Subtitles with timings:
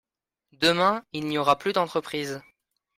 [0.53, 2.41] Demain, il n’y aura plus d’entreprises